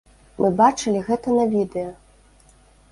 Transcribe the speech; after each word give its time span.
Мы 0.45 0.49
бачылі 0.61 1.03
гэта 1.11 1.37
на 1.41 1.47
відэа. 1.55 1.89